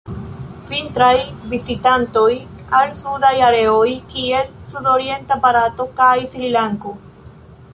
[0.69, 1.17] Vintraj
[1.51, 2.31] vizitantoj
[2.77, 3.85] al sudaj areoj
[4.15, 6.97] kiel sudorienta Barato kaj Srilanko.